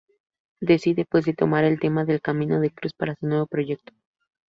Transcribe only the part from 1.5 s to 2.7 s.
el tema del camino